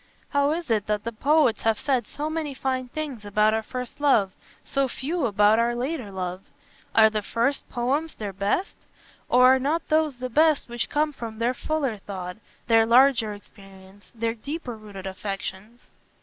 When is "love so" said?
4.01-4.87